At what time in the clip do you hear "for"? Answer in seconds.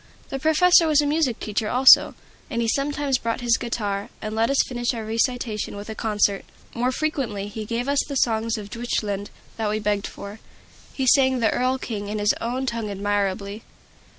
10.07-10.39